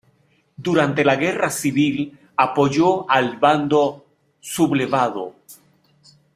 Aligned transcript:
Durante 0.67 1.05
la 1.05 1.15
Guerra 1.15 1.51
Civil 1.51 2.17
apoyó 2.35 3.07
al 3.07 3.37
bando 3.37 4.03
sublevado. 4.39 5.35